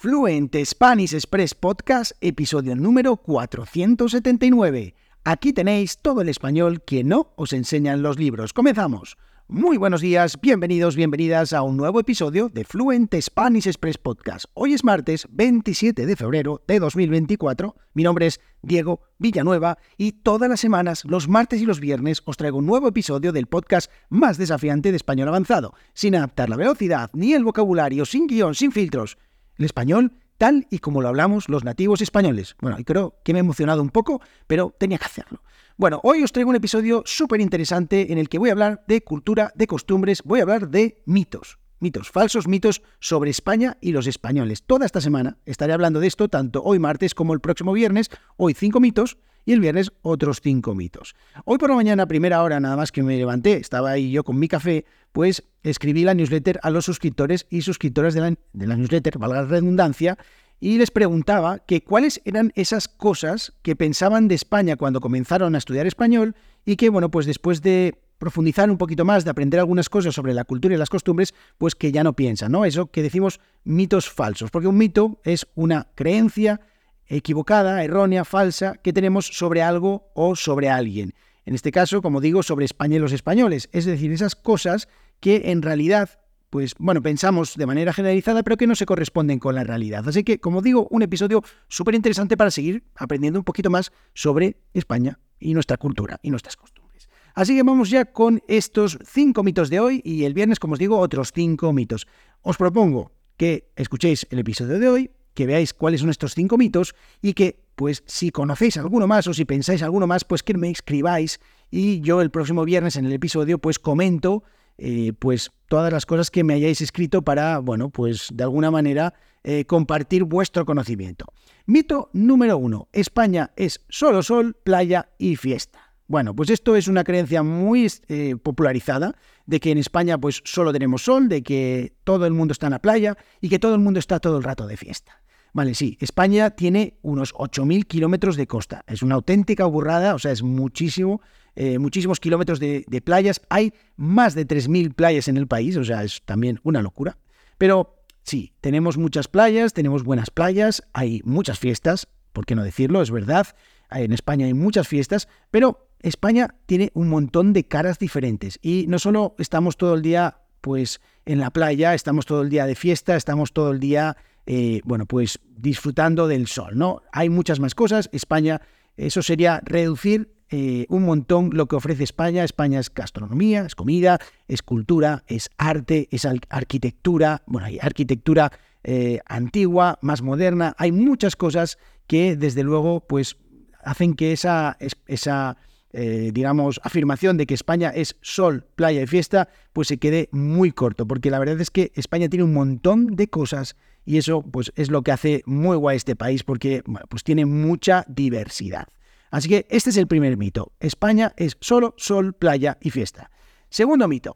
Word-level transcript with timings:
Fluent 0.00 0.54
Spanish 0.64 1.12
Express 1.12 1.56
Podcast, 1.56 2.12
episodio 2.20 2.76
número 2.76 3.16
479. 3.16 4.94
Aquí 5.24 5.52
tenéis 5.52 5.98
todo 5.98 6.20
el 6.20 6.28
español 6.28 6.82
que 6.84 7.02
no 7.02 7.32
os 7.34 7.52
enseñan 7.52 8.00
los 8.00 8.16
libros. 8.16 8.52
Comenzamos. 8.52 9.18
Muy 9.48 9.76
buenos 9.76 10.00
días, 10.00 10.40
bienvenidos, 10.40 10.94
bienvenidas 10.94 11.52
a 11.52 11.62
un 11.62 11.76
nuevo 11.76 11.98
episodio 11.98 12.48
de 12.48 12.62
Fluent 12.64 13.12
Spanish 13.20 13.66
Express 13.66 13.98
Podcast. 13.98 14.44
Hoy 14.54 14.74
es 14.74 14.84
martes 14.84 15.26
27 15.32 16.06
de 16.06 16.14
febrero 16.14 16.62
de 16.68 16.78
2024. 16.78 17.74
Mi 17.94 18.04
nombre 18.04 18.28
es 18.28 18.40
Diego 18.62 19.00
Villanueva 19.18 19.78
y 19.96 20.12
todas 20.12 20.48
las 20.48 20.60
semanas, 20.60 21.04
los 21.06 21.26
martes 21.26 21.60
y 21.60 21.66
los 21.66 21.80
viernes, 21.80 22.22
os 22.24 22.36
traigo 22.36 22.58
un 22.58 22.66
nuevo 22.66 22.86
episodio 22.86 23.32
del 23.32 23.46
podcast 23.46 23.90
más 24.10 24.38
desafiante 24.38 24.92
de 24.92 24.96
español 24.96 25.26
avanzado, 25.26 25.74
sin 25.92 26.14
adaptar 26.14 26.50
la 26.50 26.56
velocidad 26.56 27.10
ni 27.14 27.32
el 27.32 27.42
vocabulario, 27.42 28.04
sin 28.04 28.28
guion, 28.28 28.54
sin 28.54 28.70
filtros 28.70 29.18
el 29.58 29.64
español 29.64 30.12
tal 30.38 30.66
y 30.70 30.78
como 30.78 31.02
lo 31.02 31.08
hablamos 31.08 31.48
los 31.48 31.64
nativos 31.64 32.00
españoles. 32.00 32.56
Bueno, 32.60 32.78
y 32.78 32.84
creo 32.84 33.18
que 33.24 33.32
me 33.32 33.40
he 33.40 33.40
emocionado 33.40 33.82
un 33.82 33.90
poco, 33.90 34.22
pero 34.46 34.74
tenía 34.78 34.98
que 34.98 35.04
hacerlo. 35.04 35.42
Bueno, 35.76 36.00
hoy 36.02 36.22
os 36.22 36.32
traigo 36.32 36.50
un 36.50 36.56
episodio 36.56 37.02
súper 37.04 37.40
interesante 37.40 38.12
en 38.12 38.18
el 38.18 38.28
que 38.28 38.38
voy 38.38 38.48
a 38.48 38.52
hablar 38.52 38.84
de 38.88 39.02
cultura, 39.02 39.52
de 39.54 39.66
costumbres, 39.66 40.22
voy 40.24 40.40
a 40.40 40.42
hablar 40.42 40.70
de 40.70 41.02
mitos. 41.06 41.58
Mitos, 41.80 42.10
falsos 42.10 42.48
mitos 42.48 42.82
sobre 42.98 43.30
España 43.30 43.76
y 43.80 43.92
los 43.92 44.08
españoles. 44.08 44.64
Toda 44.64 44.86
esta 44.86 45.00
semana 45.00 45.38
estaré 45.44 45.72
hablando 45.72 46.00
de 46.00 46.08
esto, 46.08 46.28
tanto 46.28 46.62
hoy 46.64 46.80
martes 46.80 47.14
como 47.14 47.34
el 47.34 47.40
próximo 47.40 47.72
viernes. 47.72 48.10
Hoy 48.36 48.54
cinco 48.54 48.80
mitos 48.80 49.18
y 49.48 49.54
el 49.54 49.60
viernes 49.60 49.90
otros 50.02 50.42
cinco 50.42 50.74
mitos. 50.74 51.14
Hoy 51.46 51.56
por 51.56 51.70
la 51.70 51.76
mañana, 51.76 52.04
primera 52.04 52.42
hora, 52.42 52.60
nada 52.60 52.76
más 52.76 52.92
que 52.92 53.02
me 53.02 53.16
levanté, 53.16 53.54
estaba 53.54 53.92
ahí 53.92 54.10
yo 54.10 54.22
con 54.22 54.38
mi 54.38 54.46
café, 54.46 54.84
pues 55.12 55.42
escribí 55.62 56.04
la 56.04 56.12
newsletter 56.12 56.60
a 56.62 56.68
los 56.68 56.84
suscriptores 56.84 57.46
y 57.48 57.62
suscriptoras 57.62 58.12
de 58.12 58.36
la, 58.52 58.76
newsletter, 58.76 59.16
valga 59.16 59.40
la 59.40 59.48
redundancia, 59.48 60.18
y 60.60 60.76
les 60.76 60.90
preguntaba 60.90 61.60
que 61.60 61.82
cuáles 61.82 62.20
eran 62.26 62.52
esas 62.56 62.88
cosas 62.88 63.54
que 63.62 63.74
pensaban 63.74 64.28
de 64.28 64.34
España 64.34 64.76
cuando 64.76 65.00
comenzaron 65.00 65.54
a 65.54 65.58
estudiar 65.58 65.86
español 65.86 66.36
y 66.66 66.76
que, 66.76 66.90
bueno, 66.90 67.10
pues 67.10 67.24
después 67.24 67.62
de 67.62 67.98
profundizar 68.18 68.70
un 68.70 68.76
poquito 68.76 69.06
más, 69.06 69.24
de 69.24 69.30
aprender 69.30 69.60
algunas 69.60 69.88
cosas 69.88 70.14
sobre 70.14 70.34
la 70.34 70.44
cultura 70.44 70.74
y 70.74 70.78
las 70.78 70.90
costumbres, 70.90 71.32
pues 71.56 71.74
que 71.74 71.90
ya 71.90 72.04
no 72.04 72.12
piensan, 72.12 72.52
¿no? 72.52 72.66
Eso 72.66 72.90
que 72.90 73.02
decimos 73.02 73.40
mitos 73.64 74.10
falsos, 74.10 74.50
porque 74.50 74.68
un 74.68 74.76
mito 74.76 75.22
es 75.24 75.46
una 75.54 75.86
creencia 75.94 76.60
equivocada, 77.08 77.82
errónea, 77.82 78.24
falsa 78.24 78.74
que 78.82 78.92
tenemos 78.92 79.26
sobre 79.26 79.62
algo 79.62 80.10
o 80.14 80.36
sobre 80.36 80.68
alguien. 80.68 81.14
En 81.44 81.54
este 81.54 81.72
caso, 81.72 82.02
como 82.02 82.20
digo, 82.20 82.42
sobre 82.42 82.66
España 82.66 82.96
y 82.96 82.98
los 82.98 83.12
españoles, 83.12 83.70
es 83.72 83.86
decir, 83.86 84.12
esas 84.12 84.36
cosas 84.36 84.88
que 85.18 85.50
en 85.50 85.62
realidad, 85.62 86.20
pues 86.50 86.74
bueno, 86.78 87.02
pensamos 87.02 87.56
de 87.56 87.66
manera 87.66 87.92
generalizada, 87.92 88.42
pero 88.42 88.56
que 88.56 88.66
no 88.66 88.74
se 88.74 88.84
corresponden 88.84 89.38
con 89.38 89.54
la 89.54 89.64
realidad. 89.64 90.06
Así 90.06 90.24
que, 90.24 90.40
como 90.40 90.60
digo, 90.60 90.86
un 90.90 91.02
episodio 91.02 91.42
súper 91.68 91.94
interesante 91.94 92.36
para 92.36 92.50
seguir 92.50 92.84
aprendiendo 92.94 93.38
un 93.38 93.44
poquito 93.44 93.70
más 93.70 93.92
sobre 94.12 94.58
España 94.74 95.18
y 95.40 95.54
nuestra 95.54 95.78
cultura 95.78 96.20
y 96.22 96.30
nuestras 96.30 96.56
costumbres. 96.56 97.08
Así 97.34 97.56
que 97.56 97.62
vamos 97.62 97.88
ya 97.88 98.04
con 98.04 98.42
estos 98.48 98.98
cinco 99.04 99.42
mitos 99.42 99.70
de 99.70 99.80
hoy 99.80 100.02
y 100.04 100.24
el 100.24 100.34
viernes, 100.34 100.58
como 100.58 100.74
os 100.74 100.78
digo, 100.78 100.98
otros 100.98 101.32
cinco 101.32 101.72
mitos. 101.72 102.06
Os 102.42 102.56
propongo 102.56 103.12
que 103.36 103.70
escuchéis 103.76 104.26
el 104.30 104.40
episodio 104.40 104.78
de 104.78 104.88
hoy, 104.88 105.10
que 105.38 105.46
veáis 105.46 105.72
cuáles 105.72 106.00
son 106.00 106.10
estos 106.10 106.34
cinco 106.34 106.58
mitos 106.58 106.96
y 107.22 107.32
que, 107.32 107.62
pues, 107.76 108.02
si 108.06 108.32
conocéis 108.32 108.76
alguno 108.76 109.06
más 109.06 109.28
o 109.28 109.32
si 109.32 109.44
pensáis 109.44 109.84
alguno 109.84 110.08
más, 110.08 110.24
pues 110.24 110.42
que 110.42 110.52
me 110.54 110.68
escribáis 110.68 111.38
y 111.70 112.00
yo 112.00 112.22
el 112.22 112.32
próximo 112.32 112.64
viernes 112.64 112.96
en 112.96 113.06
el 113.06 113.12
episodio, 113.12 113.60
pues 113.60 113.78
comento, 113.78 114.42
eh, 114.78 115.12
pues, 115.16 115.52
todas 115.68 115.92
las 115.92 116.06
cosas 116.06 116.32
que 116.32 116.42
me 116.42 116.54
hayáis 116.54 116.80
escrito 116.80 117.22
para, 117.22 117.60
bueno, 117.60 117.88
pues, 117.90 118.30
de 118.34 118.42
alguna 118.42 118.72
manera 118.72 119.14
eh, 119.44 119.64
compartir 119.64 120.24
vuestro 120.24 120.66
conocimiento. 120.66 121.26
Mito 121.66 122.10
número 122.12 122.58
uno. 122.58 122.88
España 122.92 123.52
es 123.54 123.84
solo 123.88 124.24
sol, 124.24 124.56
playa 124.64 125.10
y 125.18 125.36
fiesta. 125.36 125.78
Bueno, 126.08 126.34
pues 126.34 126.50
esto 126.50 126.74
es 126.74 126.88
una 126.88 127.04
creencia 127.04 127.44
muy 127.44 127.86
eh, 128.08 128.34
popularizada 128.42 129.14
de 129.46 129.60
que 129.60 129.70
en 129.70 129.78
España 129.78 130.18
pues 130.18 130.40
solo 130.44 130.72
tenemos 130.72 131.02
sol, 131.02 131.28
de 131.28 131.44
que 131.44 131.92
todo 132.02 132.26
el 132.26 132.32
mundo 132.32 132.52
está 132.52 132.66
en 132.66 132.72
la 132.72 132.82
playa 132.82 133.16
y 133.40 133.50
que 133.50 133.60
todo 133.60 133.74
el 133.74 133.80
mundo 133.80 134.00
está 134.00 134.18
todo 134.18 134.38
el 134.38 134.42
rato 134.42 134.66
de 134.66 134.76
fiesta. 134.76 135.20
Vale, 135.52 135.74
sí, 135.74 135.96
España 136.00 136.50
tiene 136.50 136.98
unos 137.02 137.34
8.000 137.34 137.86
kilómetros 137.86 138.36
de 138.36 138.46
costa. 138.46 138.84
Es 138.86 139.02
una 139.02 139.14
auténtica 139.14 139.64
burrada, 139.64 140.14
o 140.14 140.18
sea, 140.18 140.32
es 140.32 140.42
muchísimo, 140.42 141.20
eh, 141.56 141.78
muchísimos 141.78 142.20
kilómetros 142.20 142.60
de, 142.60 143.02
playas. 143.04 143.40
Hay 143.48 143.72
más 143.96 144.34
de 144.34 144.46
3.000 144.46 144.94
playas 144.94 145.28
en 145.28 145.36
el 145.36 145.46
país, 145.46 145.76
o 145.76 145.84
sea, 145.84 146.04
es 146.04 146.22
también 146.24 146.60
una 146.62 146.82
locura. 146.82 147.18
Pero 147.56 148.04
sí, 148.22 148.52
tenemos 148.60 148.98
muchas 148.98 149.28
playas, 149.28 149.72
tenemos 149.72 150.04
buenas 150.04 150.30
playas, 150.30 150.82
hay 150.92 151.22
muchas 151.24 151.58
fiestas, 151.58 152.08
¿por 152.32 152.46
qué 152.46 152.54
no 152.54 152.62
decirlo? 152.62 153.02
Es 153.02 153.10
verdad, 153.10 153.48
en 153.90 154.12
España 154.12 154.46
hay 154.46 154.54
muchas 154.54 154.86
fiestas, 154.86 155.28
pero 155.50 155.88
España 156.00 156.54
tiene 156.66 156.90
un 156.94 157.08
montón 157.08 157.52
de 157.52 157.64
caras 157.64 157.98
diferentes 157.98 158.58
y 158.62 158.86
no 158.88 158.98
solo 158.98 159.34
estamos 159.38 159.76
todo 159.76 159.94
el 159.94 160.02
día 160.02 160.42
pues 160.60 161.00
en 161.24 161.38
la 161.40 161.50
playa, 161.50 161.94
estamos 161.94 162.26
todo 162.26 162.42
el 162.42 162.50
día 162.50 162.66
de 162.66 162.74
fiesta, 162.74 163.16
estamos 163.16 163.52
todo 163.52 163.70
el 163.70 163.80
día 163.80 164.16
eh, 164.50 164.80
bueno, 164.84 165.04
pues 165.04 165.40
disfrutando 165.58 166.26
del 166.26 166.46
sol, 166.46 166.78
¿no? 166.78 167.02
Hay 167.12 167.28
muchas 167.28 167.60
más 167.60 167.74
cosas. 167.74 168.08
España, 168.12 168.62
eso 168.96 169.20
sería 169.20 169.60
reducir 169.62 170.32
eh, 170.48 170.86
un 170.88 171.04
montón 171.04 171.50
lo 171.52 171.66
que 171.66 171.76
ofrece 171.76 172.04
España. 172.04 172.44
España 172.44 172.80
es 172.80 172.92
gastronomía, 172.92 173.66
es 173.66 173.74
comida, 173.74 174.18
es 174.46 174.62
cultura, 174.62 175.22
es 175.26 175.50
arte, 175.58 176.08
es 176.10 176.26
arquitectura. 176.48 177.42
Bueno, 177.44 177.66
hay 177.66 177.78
arquitectura 177.78 178.50
eh, 178.84 179.20
antigua, 179.26 179.98
más 180.00 180.22
moderna. 180.22 180.74
Hay 180.78 180.92
muchas 180.92 181.36
cosas 181.36 181.76
que, 182.06 182.34
desde 182.34 182.62
luego, 182.62 183.00
pues 183.00 183.36
hacen 183.84 184.14
que 184.14 184.32
esa, 184.32 184.78
esa 185.06 185.58
digamos, 185.92 186.80
afirmación 186.84 187.36
de 187.36 187.46
que 187.46 187.54
España 187.54 187.90
es 187.94 188.16
sol, 188.20 188.66
playa 188.76 189.02
y 189.02 189.06
fiesta, 189.06 189.48
pues 189.72 189.88
se 189.88 189.98
quede 189.98 190.28
muy 190.32 190.70
corto, 190.70 191.06
porque 191.06 191.30
la 191.30 191.38
verdad 191.38 191.60
es 191.60 191.70
que 191.70 191.92
España 191.94 192.28
tiene 192.28 192.44
un 192.44 192.52
montón 192.52 193.16
de 193.16 193.28
cosas 193.28 193.74
y 194.08 194.16
eso 194.16 194.42
pues, 194.42 194.72
es 194.74 194.90
lo 194.90 195.02
que 195.02 195.12
hace 195.12 195.42
muy 195.44 195.76
guay 195.76 195.96
este 195.98 196.16
país 196.16 196.42
porque 196.42 196.82
pues 197.10 197.24
tiene 197.24 197.44
mucha 197.44 198.06
diversidad. 198.08 198.88
Así 199.30 199.50
que 199.50 199.66
este 199.68 199.90
es 199.90 199.98
el 199.98 200.06
primer 200.06 200.38
mito. 200.38 200.72
España 200.80 201.34
es 201.36 201.58
solo 201.60 201.94
sol, 201.98 202.32
playa 202.32 202.78
y 202.80 202.88
fiesta. 202.88 203.30
Segundo 203.68 204.08
mito. 204.08 204.34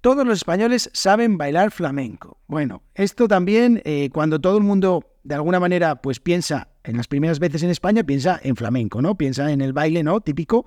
Todos 0.00 0.24
los 0.24 0.38
españoles 0.38 0.90
saben 0.92 1.36
bailar 1.36 1.72
flamenco. 1.72 2.38
Bueno, 2.46 2.84
esto 2.94 3.26
también, 3.26 3.82
eh, 3.84 4.10
cuando 4.12 4.40
todo 4.40 4.56
el 4.56 4.62
mundo 4.62 5.16
de 5.24 5.34
alguna 5.34 5.58
manera 5.58 6.00
pues 6.00 6.20
piensa 6.20 6.68
en 6.84 6.96
las 6.96 7.08
primeras 7.08 7.40
veces 7.40 7.64
en 7.64 7.70
España, 7.70 8.04
piensa 8.04 8.38
en 8.40 8.54
flamenco, 8.54 9.02
¿no? 9.02 9.16
Piensa 9.16 9.50
en 9.50 9.60
el 9.60 9.72
baile, 9.72 10.04
¿no? 10.04 10.20
Típico. 10.20 10.66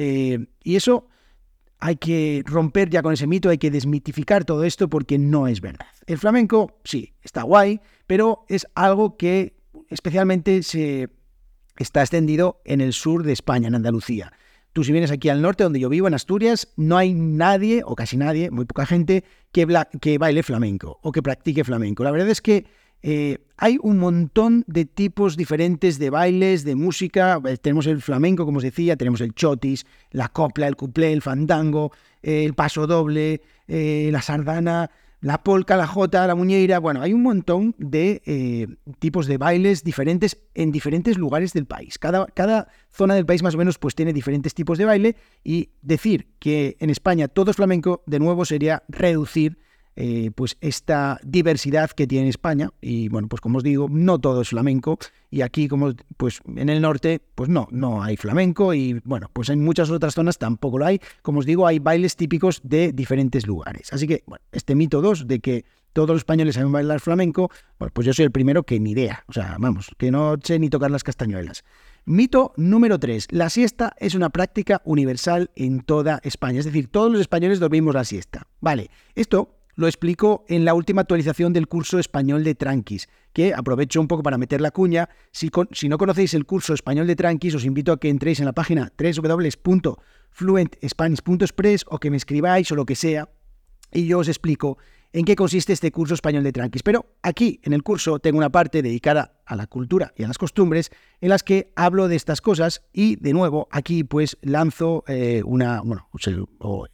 Eh, 0.00 0.46
y 0.62 0.76
eso 0.76 1.08
hay 1.80 1.96
que 1.96 2.44
romper 2.46 2.88
ya 2.88 3.02
con 3.02 3.12
ese 3.12 3.26
mito, 3.26 3.50
hay 3.50 3.58
que 3.58 3.72
desmitificar 3.72 4.44
todo 4.44 4.62
esto 4.62 4.88
porque 4.88 5.18
no 5.18 5.48
es 5.48 5.60
verdad. 5.60 5.88
El 6.06 6.18
flamenco, 6.18 6.78
sí, 6.84 7.14
está 7.20 7.42
guay, 7.42 7.80
pero 8.06 8.44
es 8.48 8.68
algo 8.76 9.16
que 9.16 9.56
especialmente 9.88 10.62
se 10.62 11.08
está 11.78 12.02
extendido 12.02 12.60
en 12.64 12.80
el 12.80 12.92
sur 12.92 13.24
de 13.24 13.32
España, 13.32 13.66
en 13.66 13.74
Andalucía. 13.74 14.32
Tú 14.72 14.84
si 14.84 14.92
vienes 14.92 15.10
aquí 15.10 15.30
al 15.30 15.42
norte, 15.42 15.64
donde 15.64 15.80
yo 15.80 15.88
vivo, 15.88 16.06
en 16.06 16.14
Asturias, 16.14 16.68
no 16.76 16.96
hay 16.96 17.12
nadie, 17.12 17.82
o 17.84 17.96
casi 17.96 18.16
nadie, 18.16 18.52
muy 18.52 18.66
poca 18.66 18.86
gente, 18.86 19.24
que, 19.50 19.66
que 20.00 20.18
baile 20.18 20.44
flamenco 20.44 21.00
o 21.02 21.10
que 21.10 21.22
practique 21.22 21.64
flamenco. 21.64 22.04
La 22.04 22.12
verdad 22.12 22.28
es 22.28 22.40
que 22.40 22.66
eh, 23.02 23.38
hay 23.56 23.78
un 23.80 23.98
montón 23.98 24.64
de 24.66 24.84
tipos 24.84 25.36
diferentes 25.36 25.98
de 25.98 26.10
bailes, 26.10 26.64
de 26.64 26.74
música. 26.74 27.40
Eh, 27.44 27.56
tenemos 27.56 27.86
el 27.86 28.02
flamenco, 28.02 28.44
como 28.44 28.58
os 28.58 28.64
decía, 28.64 28.96
tenemos 28.96 29.20
el 29.20 29.34
chotis, 29.34 29.86
la 30.10 30.28
copla, 30.28 30.66
el 30.66 30.76
cuplé, 30.76 31.12
el 31.12 31.22
fandango, 31.22 31.92
eh, 32.22 32.44
el 32.44 32.54
paso 32.54 32.86
doble, 32.86 33.42
la 33.66 34.22
sardana, 34.22 34.90
la 35.20 35.42
polca, 35.42 35.76
la 35.76 35.86
jota, 35.86 36.26
la 36.26 36.34
muñeira. 36.34 36.78
Bueno, 36.78 37.02
hay 37.02 37.12
un 37.12 37.22
montón 37.22 37.74
de 37.78 38.76
tipos 38.98 39.26
de 39.26 39.36
bailes 39.36 39.84
diferentes 39.84 40.38
en 40.54 40.72
diferentes 40.72 41.18
lugares 41.18 41.52
del 41.52 41.66
país. 41.66 41.98
Cada, 41.98 42.26
cada, 42.26 42.68
zona 42.90 43.14
del 43.14 43.26
país 43.26 43.42
más 43.42 43.54
o 43.54 43.58
menos 43.58 43.78
pues 43.78 43.94
tiene 43.94 44.12
diferentes 44.12 44.54
tipos 44.54 44.78
de 44.78 44.84
baile 44.86 45.16
y 45.44 45.70
decir 45.82 46.28
que 46.38 46.76
en 46.80 46.90
España 46.90 47.28
todo 47.28 47.50
es 47.50 47.56
flamenco, 47.56 48.02
de 48.06 48.18
nuevo 48.18 48.44
sería 48.44 48.82
reducir 48.88 49.58
eh, 50.00 50.30
pues 50.32 50.56
esta 50.60 51.18
diversidad 51.24 51.90
que 51.90 52.06
tiene 52.06 52.28
España 52.28 52.70
y 52.80 53.08
bueno 53.08 53.26
pues 53.26 53.40
como 53.40 53.58
os 53.58 53.64
digo 53.64 53.88
no 53.90 54.20
todo 54.20 54.42
es 54.42 54.50
flamenco 54.50 54.96
y 55.28 55.40
aquí 55.40 55.66
como 55.66 55.92
pues 56.16 56.38
en 56.54 56.68
el 56.68 56.80
norte 56.80 57.20
pues 57.34 57.48
no 57.50 57.66
no 57.72 58.00
hay 58.00 58.16
flamenco 58.16 58.72
y 58.74 59.00
bueno 59.02 59.28
pues 59.32 59.48
en 59.48 59.64
muchas 59.64 59.90
otras 59.90 60.14
zonas 60.14 60.38
tampoco 60.38 60.78
lo 60.78 60.86
hay 60.86 61.00
como 61.20 61.40
os 61.40 61.46
digo 61.46 61.66
hay 61.66 61.80
bailes 61.80 62.14
típicos 62.14 62.60
de 62.62 62.92
diferentes 62.92 63.44
lugares 63.48 63.92
así 63.92 64.06
que 64.06 64.22
bueno 64.28 64.44
este 64.52 64.76
mito 64.76 65.02
2 65.02 65.26
de 65.26 65.40
que 65.40 65.64
todos 65.92 66.10
los 66.10 66.18
españoles 66.18 66.54
saben 66.54 66.70
bailar 66.70 67.00
flamenco 67.00 67.50
pues 67.92 68.06
yo 68.06 68.12
soy 68.12 68.26
el 68.26 68.30
primero 68.30 68.62
que 68.62 68.78
ni 68.78 68.92
idea 68.92 69.24
o 69.26 69.32
sea 69.32 69.56
vamos 69.58 69.90
que 69.98 70.12
no 70.12 70.36
sé 70.40 70.60
ni 70.60 70.70
tocar 70.70 70.92
las 70.92 71.02
castañuelas 71.02 71.64
Mito 72.04 72.54
número 72.56 72.98
3. 72.98 73.26
La 73.32 73.50
siesta 73.50 73.94
es 73.98 74.14
una 74.14 74.30
práctica 74.30 74.80
universal 74.86 75.50
en 75.56 75.82
toda 75.82 76.20
España. 76.22 76.58
Es 76.60 76.64
decir, 76.64 76.88
todos 76.88 77.12
los 77.12 77.20
españoles 77.20 77.60
dormimos 77.60 77.94
la 77.94 78.04
siesta. 78.04 78.46
Vale, 78.60 78.88
esto 79.14 79.57
lo 79.78 79.86
explico 79.86 80.44
en 80.48 80.64
la 80.64 80.74
última 80.74 81.02
actualización 81.02 81.52
del 81.52 81.68
curso 81.68 82.00
español 82.00 82.42
de 82.42 82.56
Tranquis, 82.56 83.08
que 83.32 83.54
aprovecho 83.54 84.00
un 84.00 84.08
poco 84.08 84.24
para 84.24 84.36
meter 84.36 84.60
la 84.60 84.72
cuña. 84.72 85.08
Si, 85.30 85.52
no 85.88 85.98
conocéis 85.98 86.34
el 86.34 86.46
curso 86.46 86.74
español 86.74 87.06
de 87.06 87.14
Tranquis, 87.14 87.54
os 87.54 87.64
invito 87.64 87.92
a 87.92 88.00
que 88.00 88.08
entréis 88.08 88.40
en 88.40 88.46
la 88.46 88.54
página 88.54 88.92
www.fluentspanish.express 88.98 91.84
o 91.86 92.00
que 92.00 92.10
me 92.10 92.16
escribáis 92.16 92.72
o 92.72 92.74
lo 92.74 92.84
que 92.84 92.96
sea, 92.96 93.28
y 93.92 94.08
yo 94.08 94.18
os 94.18 94.26
explico 94.26 94.78
en 95.12 95.24
qué 95.24 95.36
consiste 95.36 95.72
este 95.72 95.92
curso 95.92 96.14
español 96.14 96.42
de 96.42 96.50
Tranquis. 96.50 96.82
Pero 96.82 97.14
aquí 97.22 97.60
en 97.62 97.72
el 97.72 97.84
curso 97.84 98.18
tengo 98.18 98.38
una 98.38 98.50
parte 98.50 98.82
dedicada 98.82 99.38
a 99.46 99.54
la 99.54 99.68
cultura 99.68 100.12
y 100.16 100.24
a 100.24 100.26
las 100.26 100.38
costumbres 100.38 100.90
en 101.20 101.28
las 101.28 101.44
que 101.44 101.72
hablo 101.76 102.08
de 102.08 102.16
estas 102.16 102.40
cosas 102.40 102.82
y 102.92 103.14
de 103.14 103.32
nuevo 103.32 103.68
aquí 103.70 104.02
pues 104.02 104.38
lanzo 104.42 105.04
eh, 105.06 105.40
una, 105.44 105.82
bueno, 105.82 106.08
o, 106.58 106.88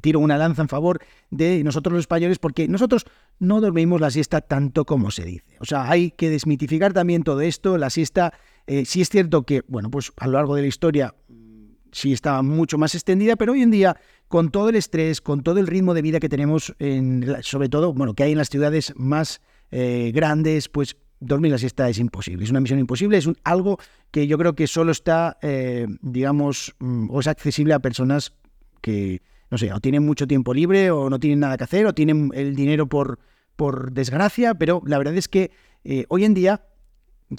tiro 0.00 0.20
una 0.20 0.38
lanza 0.38 0.62
en 0.62 0.68
favor 0.68 1.00
de 1.30 1.62
nosotros 1.64 1.92
los 1.92 2.00
españoles 2.00 2.38
porque 2.38 2.68
nosotros 2.68 3.06
no 3.38 3.60
dormimos 3.60 4.00
la 4.00 4.10
siesta 4.10 4.40
tanto 4.40 4.84
como 4.84 5.10
se 5.10 5.24
dice. 5.24 5.56
O 5.60 5.64
sea, 5.64 5.90
hay 5.90 6.10
que 6.10 6.30
desmitificar 6.30 6.92
también 6.92 7.22
todo 7.22 7.40
esto. 7.40 7.78
La 7.78 7.90
siesta, 7.90 8.32
eh, 8.66 8.84
sí 8.84 9.00
es 9.00 9.08
cierto 9.08 9.42
que, 9.42 9.62
bueno, 9.68 9.90
pues 9.90 10.12
a 10.16 10.26
lo 10.26 10.34
largo 10.34 10.54
de 10.54 10.62
la 10.62 10.68
historia 10.68 11.14
mm, 11.28 11.64
sí 11.92 12.12
estaba 12.12 12.42
mucho 12.42 12.78
más 12.78 12.94
extendida, 12.94 13.36
pero 13.36 13.52
hoy 13.52 13.62
en 13.62 13.70
día 13.70 13.96
con 14.28 14.50
todo 14.50 14.68
el 14.68 14.76
estrés, 14.76 15.20
con 15.20 15.42
todo 15.42 15.60
el 15.60 15.66
ritmo 15.66 15.94
de 15.94 16.02
vida 16.02 16.20
que 16.20 16.28
tenemos, 16.28 16.74
en, 16.78 17.36
sobre 17.42 17.68
todo, 17.68 17.92
bueno, 17.92 18.14
que 18.14 18.24
hay 18.24 18.32
en 18.32 18.38
las 18.38 18.50
ciudades 18.50 18.92
más 18.96 19.40
eh, 19.70 20.12
grandes, 20.14 20.68
pues 20.68 20.96
dormir 21.20 21.52
la 21.52 21.58
siesta 21.58 21.88
es 21.88 21.98
imposible, 21.98 22.44
es 22.44 22.50
una 22.50 22.60
misión 22.60 22.78
imposible, 22.78 23.16
es 23.16 23.28
algo 23.44 23.78
que 24.10 24.26
yo 24.26 24.36
creo 24.38 24.54
que 24.54 24.66
solo 24.66 24.92
está, 24.92 25.38
eh, 25.42 25.86
digamos, 26.00 26.74
mm, 26.78 27.10
o 27.10 27.20
es 27.20 27.26
accesible 27.26 27.74
a 27.74 27.78
personas 27.78 28.34
que, 28.80 29.22
no 29.50 29.58
sé, 29.58 29.72
o 29.72 29.80
tienen 29.80 30.04
mucho 30.04 30.26
tiempo 30.26 30.54
libre 30.54 30.90
o 30.90 31.10
no 31.10 31.18
tienen 31.18 31.40
nada 31.40 31.56
que 31.56 31.64
hacer 31.64 31.86
o 31.86 31.94
tienen 31.94 32.30
el 32.34 32.54
dinero 32.54 32.88
por, 32.88 33.18
por 33.56 33.92
desgracia, 33.92 34.54
pero 34.54 34.82
la 34.86 34.98
verdad 34.98 35.16
es 35.16 35.28
que 35.28 35.50
eh, 35.84 36.06
hoy 36.08 36.24
en 36.24 36.34
día 36.34 36.62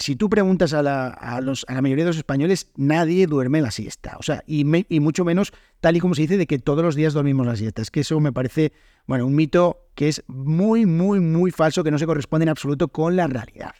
si 0.00 0.16
tú 0.16 0.28
preguntas 0.28 0.72
a 0.72 0.82
la, 0.82 1.40
los, 1.42 1.64
a 1.68 1.74
la, 1.74 1.82
mayoría 1.82 2.04
de 2.04 2.10
los 2.10 2.16
españoles, 2.16 2.70
nadie 2.76 3.26
duerme 3.26 3.60
la 3.60 3.70
siesta. 3.70 4.16
O 4.18 4.22
sea, 4.22 4.42
y, 4.46 4.64
y, 4.94 5.00
mucho 5.00 5.24
menos 5.24 5.52
tal 5.80 5.96
y 5.96 6.00
como 6.00 6.14
se 6.14 6.22
dice 6.22 6.36
de 6.36 6.46
que 6.46 6.58
todos 6.58 6.84
los 6.84 6.94
días 6.94 7.14
dormimos 7.14 7.46
la 7.46 7.56
siesta. 7.56 7.82
Es 7.82 7.90
que 7.90 8.00
eso 8.00 8.18
me 8.20 8.32
parece, 8.32 8.72
bueno, 9.06 9.26
un 9.26 9.34
mito 9.34 9.88
que 9.94 10.08
es 10.08 10.22
muy, 10.26 10.86
muy, 10.86 11.20
muy 11.20 11.50
falso, 11.50 11.84
que 11.84 11.90
no 11.90 11.98
se 11.98 12.06
corresponde 12.06 12.44
en 12.44 12.50
absoluto 12.50 12.88
con 12.88 13.16
la 13.16 13.26
realidad. 13.26 13.74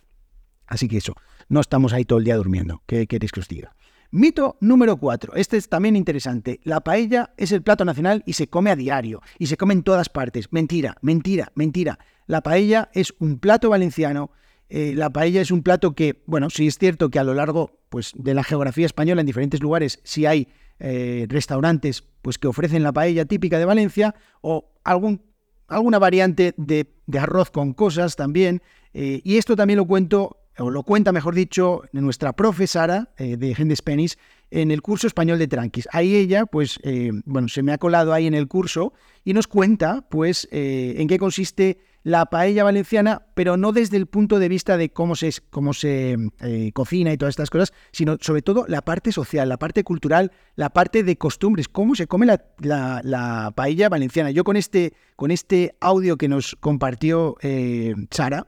Así 0.66 0.88
que 0.88 0.98
eso, 0.98 1.14
no 1.48 1.60
estamos 1.60 1.92
ahí 1.92 2.04
todo 2.04 2.18
el 2.18 2.24
día 2.24 2.36
durmiendo. 2.36 2.82
¿Qué 2.86 3.06
queréis 3.06 3.32
que 3.32 3.40
os 3.40 3.48
diga? 3.48 3.74
Mito 4.10 4.56
número 4.60 4.96
4. 4.96 5.34
Este 5.36 5.56
es 5.56 5.68
también 5.68 5.96
interesante. 5.96 6.60
La 6.64 6.80
paella 6.80 7.34
es 7.36 7.52
el 7.52 7.62
plato 7.62 7.84
nacional 7.84 8.22
y 8.26 8.34
se 8.34 8.48
come 8.48 8.70
a 8.70 8.76
diario. 8.76 9.20
Y 9.38 9.46
se 9.46 9.56
come 9.56 9.74
en 9.74 9.82
todas 9.82 10.08
partes. 10.08 10.52
Mentira, 10.52 10.96
mentira, 11.00 11.52
mentira. 11.54 11.98
La 12.26 12.40
paella 12.40 12.90
es 12.92 13.14
un 13.18 13.38
plato 13.38 13.70
valenciano 13.70 14.30
eh, 14.68 14.94
la 14.96 15.10
paella 15.10 15.40
es 15.40 15.50
un 15.50 15.62
plato 15.62 15.94
que, 15.94 16.22
bueno, 16.26 16.50
sí 16.50 16.66
es 16.66 16.78
cierto 16.78 17.08
que 17.10 17.18
a 17.18 17.24
lo 17.24 17.34
largo 17.34 17.78
pues, 17.88 18.12
de 18.16 18.34
la 18.34 18.42
geografía 18.42 18.86
española, 18.86 19.20
en 19.20 19.26
diferentes 19.26 19.60
lugares, 19.60 20.00
sí 20.02 20.26
hay 20.26 20.48
eh, 20.78 21.26
restaurantes 21.28 22.02
pues, 22.22 22.38
que 22.38 22.48
ofrecen 22.48 22.82
la 22.82 22.92
paella 22.92 23.24
típica 23.24 23.58
de 23.58 23.64
Valencia 23.64 24.14
o 24.40 24.72
alguna 24.82 25.98
variante 25.98 26.54
de, 26.56 26.88
arroz 27.18 27.50
con 27.50 27.74
cosas 27.74 28.16
también. 28.16 28.62
Eh, 28.92 29.20
y 29.24 29.36
esto 29.36 29.54
también 29.56 29.78
lo 29.78 29.86
cuento, 29.86 30.38
o 30.58 30.70
lo 30.70 30.82
cuenta, 30.82 31.12
mejor 31.12 31.34
dicho, 31.34 31.82
nuestra 31.92 32.32
profesora 32.32 33.10
de 33.18 33.54
Gente 33.54 33.76
Spanish 33.76 34.16
en 34.50 34.70
el 34.70 34.82
curso 34.82 35.06
español 35.06 35.38
de 35.38 35.48
Tranquis. 35.48 35.88
Ahí 35.92 36.14
ella, 36.14 36.46
pues, 36.46 36.80
bueno, 37.24 37.48
se 37.48 37.62
me 37.62 37.72
ha 37.72 37.78
colado 37.78 38.12
ahí 38.12 38.26
en 38.26 38.34
el 38.34 38.48
curso 38.48 38.92
y 39.24 39.32
nos 39.34 39.46
cuenta, 39.46 40.06
pues, 40.08 40.48
en 40.50 41.08
qué 41.08 41.18
consiste 41.18 41.78
la 42.06 42.26
paella 42.26 42.62
valenciana, 42.62 43.26
pero 43.34 43.56
no 43.56 43.72
desde 43.72 43.96
el 43.96 44.06
punto 44.06 44.38
de 44.38 44.48
vista 44.48 44.76
de 44.76 44.90
cómo 44.90 45.16
se, 45.16 45.32
cómo 45.50 45.74
se 45.74 46.16
eh, 46.38 46.70
cocina 46.72 47.12
y 47.12 47.16
todas 47.16 47.32
estas 47.32 47.50
cosas, 47.50 47.72
sino 47.90 48.16
sobre 48.20 48.42
todo 48.42 48.64
la 48.68 48.82
parte 48.82 49.10
social, 49.10 49.48
la 49.48 49.56
parte 49.56 49.82
cultural, 49.82 50.30
la 50.54 50.70
parte 50.70 51.02
de 51.02 51.18
costumbres, 51.18 51.68
cómo 51.68 51.96
se 51.96 52.06
come 52.06 52.26
la, 52.26 53.52
paella 53.56 53.88
valenciana. 53.88 54.30
Yo 54.30 54.44
con 54.44 54.56
este, 54.56 54.92
con 55.16 55.32
este 55.32 55.74
audio 55.80 56.16
que 56.16 56.28
nos 56.28 56.54
compartió 56.60 57.38
eh, 57.42 57.96
Sara, 58.12 58.46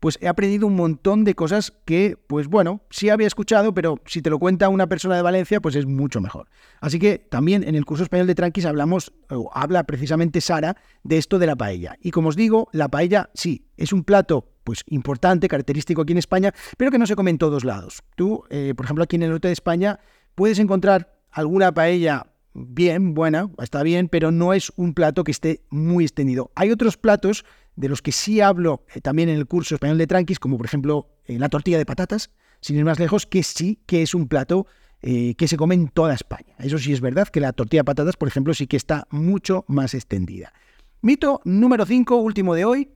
pues 0.00 0.18
he 0.22 0.28
aprendido 0.28 0.66
un 0.66 0.74
montón 0.74 1.24
de 1.24 1.34
cosas 1.34 1.74
que, 1.84 2.16
pues 2.26 2.48
bueno, 2.48 2.80
sí 2.90 3.10
había 3.10 3.26
escuchado, 3.26 3.74
pero 3.74 4.00
si 4.06 4.22
te 4.22 4.30
lo 4.30 4.38
cuenta 4.38 4.70
una 4.70 4.88
persona 4.88 5.14
de 5.14 5.22
Valencia, 5.22 5.60
pues 5.60 5.76
es 5.76 5.86
mucho 5.86 6.20
mejor. 6.22 6.48
Así 6.80 6.98
que 6.98 7.18
también 7.18 7.62
en 7.62 7.74
el 7.74 7.84
curso 7.84 8.02
español 8.02 8.26
de 8.26 8.34
Tranquis 8.34 8.64
hablamos, 8.64 9.12
o 9.28 9.50
habla 9.52 9.84
precisamente 9.84 10.40
Sara, 10.40 10.76
de 11.04 11.18
esto 11.18 11.38
de 11.38 11.46
la 11.46 11.54
paella. 11.54 11.96
Y 12.00 12.10
como 12.10 12.30
os 12.30 12.36
digo, 12.36 12.68
la 12.72 12.88
paella 12.88 13.30
sí, 13.34 13.66
es 13.76 13.92
un 13.92 14.02
plato 14.02 14.48
pues 14.64 14.84
importante, 14.86 15.48
característico 15.48 16.02
aquí 16.02 16.12
en 16.12 16.18
España, 16.18 16.54
pero 16.78 16.90
que 16.90 16.98
no 16.98 17.06
se 17.06 17.16
come 17.16 17.30
en 17.30 17.38
todos 17.38 17.64
lados. 17.64 18.02
Tú, 18.16 18.44
eh, 18.48 18.72
por 18.74 18.86
ejemplo, 18.86 19.04
aquí 19.04 19.16
en 19.16 19.24
el 19.24 19.30
norte 19.30 19.48
de 19.48 19.52
España, 19.52 20.00
puedes 20.34 20.58
encontrar 20.58 21.20
alguna 21.30 21.72
paella 21.72 22.26
bien, 22.54 23.14
buena, 23.14 23.50
está 23.62 23.82
bien, 23.82 24.08
pero 24.08 24.30
no 24.30 24.52
es 24.52 24.72
un 24.76 24.94
plato 24.94 25.24
que 25.24 25.30
esté 25.30 25.62
muy 25.70 26.04
extendido. 26.04 26.50
Hay 26.54 26.70
otros 26.70 26.96
platos 26.96 27.44
de 27.76 27.88
los 27.88 28.02
que 28.02 28.12
sí 28.12 28.40
hablo 28.40 28.84
eh, 28.94 29.00
también 29.00 29.28
en 29.28 29.36
el 29.36 29.46
curso 29.46 29.74
español 29.74 29.98
de 29.98 30.06
Tranquis, 30.06 30.38
como 30.38 30.56
por 30.56 30.66
ejemplo 30.66 31.08
eh, 31.26 31.38
la 31.38 31.48
tortilla 31.48 31.78
de 31.78 31.86
patatas, 31.86 32.30
sin 32.60 32.76
ir 32.76 32.84
más 32.84 32.98
lejos, 32.98 33.26
que 33.26 33.42
sí 33.42 33.80
que 33.86 34.02
es 34.02 34.14
un 34.14 34.28
plato 34.28 34.66
eh, 35.02 35.34
que 35.36 35.48
se 35.48 35.56
come 35.56 35.74
en 35.74 35.88
toda 35.88 36.14
España. 36.14 36.54
Eso 36.58 36.78
sí 36.78 36.92
es 36.92 37.00
verdad 37.00 37.28
que 37.28 37.40
la 37.40 37.52
tortilla 37.52 37.80
de 37.80 37.84
patatas, 37.84 38.16
por 38.16 38.28
ejemplo, 38.28 38.52
sí 38.52 38.66
que 38.66 38.76
está 38.76 39.06
mucho 39.10 39.64
más 39.66 39.94
extendida. 39.94 40.52
Mito 41.00 41.40
número 41.44 41.86
5, 41.86 42.16
último 42.16 42.54
de 42.54 42.66
hoy. 42.66 42.90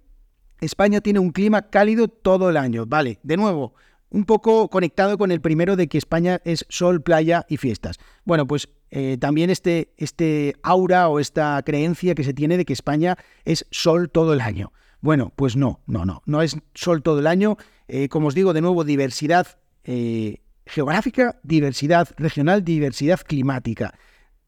España 0.61 1.01
tiene 1.01 1.19
un 1.19 1.31
clima 1.31 1.71
cálido 1.71 2.09
todo 2.09 2.51
el 2.51 2.57
año. 2.57 2.85
Vale, 2.87 3.19
de 3.23 3.37
nuevo, 3.37 3.75
un 4.15 4.25
poco 4.25 4.71
conectado 4.71 5.19
con 5.19 5.33
el 5.33 5.41
primero 5.41 5.75
de 5.75 5.89
que 5.89 5.99
España 5.99 6.41
es 6.45 6.67
sol, 6.69 7.03
playa 7.03 7.45
y 7.49 7.57
fiestas. 7.57 7.99
Bueno, 8.25 8.47
pues 8.47 8.69
eh, 8.93 9.17
también 9.19 9.51
este, 9.51 9.93
este 9.97 10.55
aura 10.63 11.09
o 11.09 11.19
esta 11.19 11.61
creencia 11.67 12.15
que 12.15 12.23
se 12.23 12.33
tiene 12.33 12.57
de 12.57 12.65
que 12.65 12.73
España 12.73 13.19
es 13.45 13.67
sol 13.73 14.09
todo 14.09 14.33
el 14.33 14.41
año. 14.41 14.73
Bueno, 15.01 15.33
pues 15.35 15.57
no, 15.57 15.81
no, 15.89 16.05
no, 16.05 16.23
no 16.27 16.43
es 16.43 16.57
sol 16.75 17.03
todo 17.03 17.19
el 17.19 17.27
año. 17.27 17.57
Eh, 17.89 18.09
como 18.09 18.29
os 18.29 18.37
digo, 18.37 18.53
de 18.53 18.61
nuevo, 18.61 18.85
diversidad 18.85 19.49
eh, 19.83 20.43
geográfica, 20.65 21.41
diversidad 21.43 22.09
regional, 22.17 22.65
diversidad 22.65 23.19
climática. 23.19 23.99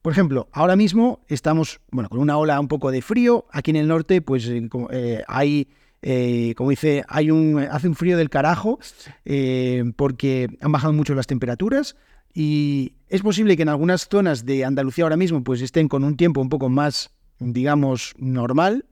Por 0.01 0.13
ejemplo, 0.13 0.47
ahora 0.53 0.77
mismo 0.77 1.25
estamos, 1.27 1.81
bueno, 1.91 2.07
con 2.07 2.19
una 2.19 2.37
ola 2.37 2.57
un 2.57 2.69
poco 2.69 2.89
de 2.89 3.01
frío. 3.01 3.47
Aquí 3.51 3.71
en 3.71 3.77
el 3.77 3.89
norte, 3.89 4.21
pues 4.21 4.49
hay 5.27 5.67
eh, 6.09 6.53
como 6.55 6.69
dice, 6.69 7.03
hay 7.09 7.31
un, 7.31 7.59
hace 7.69 7.89
un 7.89 7.93
frío 7.93 8.17
del 8.17 8.29
carajo 8.29 8.79
eh, 9.25 9.83
porque 9.97 10.47
han 10.61 10.71
bajado 10.71 10.93
mucho 10.93 11.13
las 11.15 11.27
temperaturas 11.27 11.97
y 12.33 12.93
es 13.09 13.21
posible 13.21 13.57
que 13.57 13.63
en 13.63 13.67
algunas 13.67 14.07
zonas 14.07 14.45
de 14.45 14.63
Andalucía 14.63 15.03
ahora 15.03 15.17
mismo 15.17 15.43
pues 15.43 15.61
estén 15.61 15.89
con 15.89 16.05
un 16.05 16.15
tiempo 16.15 16.39
un 16.39 16.47
poco 16.47 16.69
más, 16.69 17.09
digamos, 17.39 18.13
normal. 18.17 18.85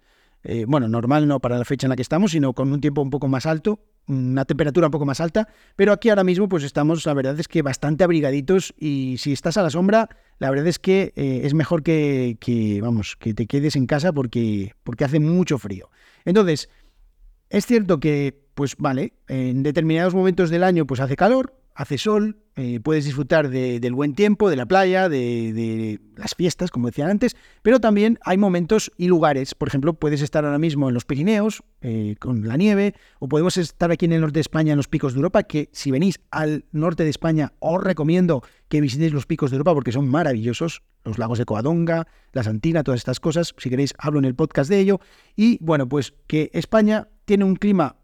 Eh, 0.43 0.65
bueno, 0.67 0.89
normal 0.89 1.25
no 1.25 1.39
para 1.39 1.57
la 1.57 1.63
fecha 1.63 1.87
en 1.87 1.91
la 1.91 1.95
que 1.95 2.01
estamos, 2.01 2.31
sino 2.31 2.51
con 2.51 2.73
un 2.73 2.81
tiempo 2.81 3.01
un 3.01 3.11
poco 3.11 3.29
más 3.29 3.45
alto, 3.45 3.79
una 4.07 4.43
temperatura 4.43 4.87
un 4.87 4.91
poco 4.91 5.05
más 5.05 5.21
alta, 5.21 5.47
pero 5.77 5.93
aquí 5.93 6.09
ahora 6.09 6.25
mismo 6.25 6.49
pues 6.49 6.65
estamos, 6.65 7.05
la 7.05 7.13
verdad 7.13 7.39
es 7.39 7.47
que 7.47 7.61
bastante 7.61 8.03
abrigaditos 8.03 8.73
y 8.77 9.15
si 9.19 9.31
estás 9.31 9.55
a 9.55 9.63
la 9.63 9.69
sombra, 9.69 10.09
la 10.37 10.49
verdad 10.49 10.67
es 10.67 10.79
que 10.79 11.13
es 11.15 11.53
mejor 11.53 11.81
que, 11.81 12.35
que, 12.41 12.81
vamos, 12.81 13.15
que 13.15 13.33
te 13.33 13.47
quedes 13.47 13.77
en 13.77 13.87
casa 13.87 14.11
porque, 14.11 14.73
porque 14.83 15.05
hace 15.05 15.21
mucho 15.21 15.57
frío. 15.57 15.89
Entonces, 16.25 16.69
es 17.55 17.65
cierto 17.65 18.01
que, 18.01 18.37
pues 18.53 18.75
vale, 18.77 19.13
en 19.29 19.63
determinados 19.63 20.13
momentos 20.13 20.49
del 20.49 20.61
año 20.61 20.85
pues 20.85 20.99
hace 20.99 21.15
calor, 21.15 21.53
hace 21.73 21.97
sol, 21.97 22.37
eh, 22.57 22.81
puedes 22.81 23.05
disfrutar 23.05 23.49
del 23.49 23.93
buen 23.93 24.13
tiempo, 24.13 24.49
de 24.49 24.57
la 24.57 24.65
playa, 24.65 25.07
de, 25.07 26.01
las 26.17 26.35
fiestas, 26.35 26.69
como 26.69 26.87
decía 26.87 27.07
antes, 27.07 27.37
pero 27.61 27.79
también 27.79 28.19
hay 28.23 28.37
momentos 28.37 28.91
y 28.97 29.07
lugares. 29.07 29.55
Por 29.55 29.69
ejemplo, 29.69 29.93
puedes 29.93 30.21
estar 30.21 30.43
ahora 30.43 30.59
mismo 30.59 30.89
en 30.89 30.93
los 30.93 31.05
Pirineos, 31.05 31.63
eh, 31.81 32.15
con 32.19 32.45
la 32.45 32.57
nieve, 32.57 32.93
o 33.19 33.29
podemos 33.29 33.55
estar 33.55 33.89
aquí 33.89 34.03
en 34.03 34.11
el 34.11 34.21
norte 34.21 34.35
de 34.35 34.41
España, 34.41 34.73
en 34.73 34.77
los 34.77 34.89
picos 34.89 35.13
de 35.13 35.19
Europa, 35.19 35.43
que 35.43 35.69
si 35.71 35.91
venís 35.91 36.19
al 36.31 36.65
norte 36.73 37.05
de 37.05 37.09
España, 37.09 37.53
os 37.59 37.81
recomiendo 37.81 38.43
que 38.67 38.81
visitéis 38.81 39.13
los 39.13 39.25
picos 39.25 39.51
de 39.51 39.55
Europa 39.55 39.73
porque 39.73 39.93
son 39.93 40.09
maravillosos, 40.09 40.81
los 41.05 41.17
lagos 41.17 41.37
de 41.37 41.45
Coadonga, 41.45 42.07
la 42.33 42.43
Santina, 42.43 42.83
todas 42.83 42.99
estas 42.99 43.21
cosas. 43.21 43.55
Si 43.57 43.69
queréis, 43.69 43.93
hablo 43.97 44.19
en 44.19 44.25
el 44.25 44.35
podcast 44.35 44.69
de 44.69 44.79
ello. 44.79 44.99
Y 45.37 45.57
bueno, 45.61 45.87
pues 45.87 46.13
que 46.27 46.49
España 46.53 47.07
tiene 47.25 47.43
un 47.43 47.55
clima 47.55 47.97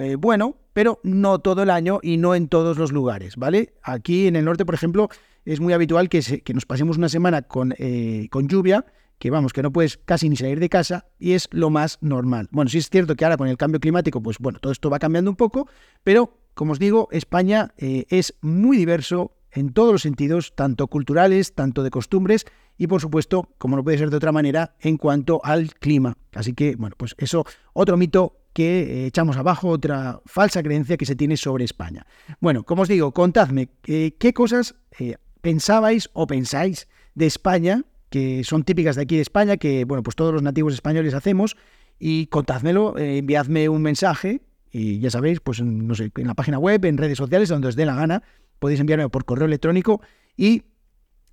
eh, 0.00 0.16
bueno, 0.16 0.56
pero 0.72 1.00
no 1.02 1.38
todo 1.38 1.62
el 1.62 1.70
año 1.70 2.00
y 2.02 2.16
no 2.16 2.34
en 2.34 2.48
todos 2.48 2.78
los 2.78 2.92
lugares, 2.92 3.36
¿vale? 3.36 3.74
Aquí 3.82 4.26
en 4.26 4.36
el 4.36 4.44
norte, 4.44 4.64
por 4.64 4.74
ejemplo, 4.74 5.08
es 5.44 5.60
muy 5.60 5.72
habitual 5.72 6.08
que, 6.08 6.20
que 6.42 6.54
nos 6.54 6.66
pasemos 6.66 6.98
una 6.98 7.08
semana 7.08 7.42
con, 7.42 7.74
eh, 7.78 8.28
con 8.30 8.48
lluvia, 8.48 8.84
que 9.18 9.30
vamos, 9.30 9.52
que 9.52 9.62
no 9.62 9.72
puedes 9.72 9.96
casi 9.96 10.28
ni 10.28 10.36
salir 10.36 10.60
de 10.60 10.68
casa 10.68 11.06
y 11.18 11.32
es 11.32 11.48
lo 11.50 11.70
más 11.70 11.98
normal. 12.00 12.48
Bueno, 12.50 12.68
sí 12.68 12.78
es 12.78 12.90
cierto 12.90 13.16
que 13.16 13.24
ahora 13.24 13.36
con 13.36 13.48
el 13.48 13.56
cambio 13.56 13.80
climático, 13.80 14.22
pues 14.22 14.38
bueno, 14.38 14.58
todo 14.60 14.72
esto 14.72 14.90
va 14.90 14.98
cambiando 14.98 15.30
un 15.30 15.36
poco, 15.36 15.68
pero 16.04 16.38
como 16.54 16.72
os 16.72 16.78
digo, 16.78 17.08
España 17.12 17.72
eh, 17.76 18.06
es 18.08 18.34
muy 18.40 18.76
diverso 18.76 19.32
en 19.52 19.72
todos 19.72 19.92
los 19.92 20.02
sentidos, 20.02 20.54
tanto 20.54 20.86
culturales, 20.88 21.54
tanto 21.54 21.82
de 21.82 21.90
costumbres 21.90 22.46
y 22.76 22.86
por 22.86 23.00
supuesto, 23.00 23.48
como 23.58 23.76
no 23.76 23.84
puede 23.84 23.98
ser 23.98 24.10
de 24.10 24.16
otra 24.16 24.32
manera, 24.32 24.76
en 24.80 24.96
cuanto 24.96 25.40
al 25.44 25.74
clima. 25.74 26.16
Así 26.32 26.52
que, 26.54 26.76
bueno, 26.76 26.94
pues 26.96 27.16
eso, 27.18 27.44
otro 27.72 27.96
mito 27.96 28.37
que 28.58 28.80
eh, 28.80 29.06
echamos 29.06 29.36
abajo, 29.36 29.68
otra 29.68 30.20
falsa 30.26 30.64
creencia 30.64 30.96
que 30.96 31.06
se 31.06 31.14
tiene 31.14 31.36
sobre 31.36 31.62
España. 31.62 32.08
Bueno, 32.40 32.64
como 32.64 32.82
os 32.82 32.88
digo, 32.88 33.12
contadme 33.12 33.68
eh, 33.86 34.16
qué 34.18 34.32
cosas 34.34 34.74
eh, 34.98 35.14
pensabais 35.42 36.10
o 36.12 36.26
pensáis 36.26 36.88
de 37.14 37.26
España, 37.26 37.84
que 38.10 38.42
son 38.42 38.64
típicas 38.64 38.96
de 38.96 39.02
aquí 39.02 39.14
de 39.14 39.22
España, 39.22 39.58
que, 39.58 39.84
bueno, 39.84 40.02
pues 40.02 40.16
todos 40.16 40.34
los 40.34 40.42
nativos 40.42 40.74
españoles 40.74 41.14
hacemos, 41.14 41.56
y 42.00 42.26
contádmelo, 42.26 42.98
enviadme 42.98 43.68
un 43.68 43.82
mensaje, 43.82 44.42
y 44.72 44.98
ya 44.98 45.10
sabéis, 45.10 45.38
pues 45.38 45.62
no 45.62 45.94
sé, 45.94 46.10
en 46.16 46.26
la 46.26 46.34
página 46.34 46.58
web, 46.58 46.84
en 46.84 46.98
redes 46.98 47.18
sociales, 47.18 47.48
donde 47.48 47.68
os 47.68 47.76
dé 47.76 47.86
la 47.86 47.94
gana, 47.94 48.24
podéis 48.58 48.80
enviarme 48.80 49.08
por 49.08 49.24
correo 49.24 49.46
electrónico 49.46 50.00
y 50.36 50.64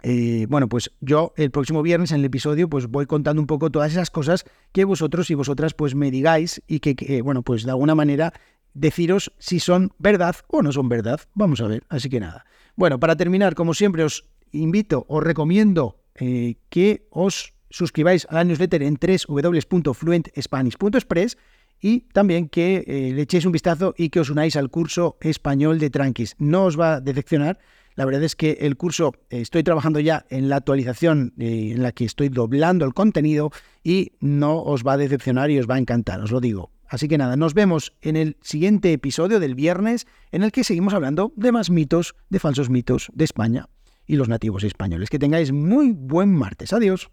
eh, 0.07 0.45
bueno, 0.47 0.69
pues 0.69 0.91
yo 1.01 1.33
el 1.35 1.49
próximo 1.49 1.81
viernes 1.81 2.11
en 2.11 2.19
el 2.19 2.25
episodio 2.25 2.69
pues 2.69 2.85
voy 2.85 3.07
contando 3.07 3.41
un 3.41 3.47
poco 3.47 3.71
todas 3.71 3.91
esas 3.91 4.11
cosas 4.11 4.45
que 4.71 4.85
vosotros 4.85 5.31
y 5.31 5.33
vosotras 5.33 5.73
pues 5.73 5.95
me 5.95 6.11
digáis 6.11 6.61
y 6.67 6.79
que, 6.79 7.23
bueno, 7.23 7.41
pues 7.41 7.63
de 7.63 7.71
alguna 7.71 7.95
manera 7.95 8.31
deciros 8.75 9.33
si 9.39 9.59
son 9.59 9.93
verdad 9.97 10.35
o 10.47 10.61
no 10.61 10.71
son 10.71 10.89
verdad. 10.89 11.21
Vamos 11.33 11.59
a 11.59 11.67
ver, 11.67 11.85
así 11.89 12.07
que 12.07 12.19
nada. 12.19 12.45
Bueno, 12.75 12.99
para 12.99 13.15
terminar, 13.15 13.55
como 13.55 13.73
siempre 13.73 14.03
os 14.03 14.29
invito, 14.51 15.07
os 15.09 15.23
recomiendo 15.23 16.03
eh, 16.13 16.57
que 16.69 17.07
os 17.09 17.55
suscribáis 17.71 18.27
a 18.29 18.35
la 18.35 18.43
newsletter 18.43 18.83
en 18.83 18.99
www.fluentspanish.express 18.99 21.37
y 21.81 22.01
también 22.13 22.49
que 22.49 22.83
eh, 22.85 23.11
le 23.11 23.23
echéis 23.23 23.47
un 23.47 23.53
vistazo 23.53 23.95
y 23.97 24.09
que 24.09 24.19
os 24.19 24.29
unáis 24.29 24.55
al 24.55 24.69
curso 24.69 25.17
español 25.19 25.79
de 25.79 25.89
Tranquis. 25.89 26.35
No 26.37 26.65
os 26.65 26.79
va 26.79 26.93
a 26.93 27.01
decepcionar 27.01 27.57
la 27.95 28.05
verdad 28.05 28.23
es 28.23 28.35
que 28.35 28.57
el 28.61 28.77
curso, 28.77 29.13
eh, 29.29 29.41
estoy 29.41 29.63
trabajando 29.63 29.99
ya 29.99 30.25
en 30.29 30.49
la 30.49 30.57
actualización 30.57 31.33
eh, 31.37 31.71
en 31.73 31.81
la 31.81 31.91
que 31.91 32.05
estoy 32.05 32.29
doblando 32.29 32.85
el 32.85 32.93
contenido 32.93 33.51
y 33.83 34.13
no 34.19 34.61
os 34.61 34.83
va 34.83 34.93
a 34.93 34.97
decepcionar 34.97 35.49
y 35.49 35.59
os 35.59 35.69
va 35.69 35.75
a 35.75 35.79
encantar, 35.79 36.19
os 36.21 36.31
lo 36.31 36.41
digo. 36.41 36.71
Así 36.87 37.07
que 37.07 37.17
nada, 37.17 37.35
nos 37.35 37.53
vemos 37.53 37.93
en 38.01 38.15
el 38.15 38.37
siguiente 38.41 38.93
episodio 38.93 39.39
del 39.39 39.55
viernes 39.55 40.05
en 40.31 40.43
el 40.43 40.51
que 40.51 40.63
seguimos 40.63 40.93
hablando 40.93 41.33
de 41.35 41.51
más 41.51 41.69
mitos, 41.69 42.15
de 42.29 42.39
falsos 42.39 42.69
mitos 42.69 43.09
de 43.13 43.25
España 43.25 43.69
y 44.05 44.17
los 44.17 44.29
nativos 44.29 44.63
españoles. 44.63 45.09
Que 45.09 45.17
tengáis 45.17 45.51
muy 45.51 45.93
buen 45.93 46.31
martes. 46.31 46.73
Adiós. 46.73 47.09